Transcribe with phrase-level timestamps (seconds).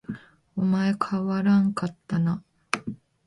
[0.55, 2.41] お前変わらんかったな